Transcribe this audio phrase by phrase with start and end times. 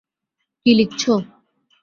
[0.61, 1.13] কী লিখছো?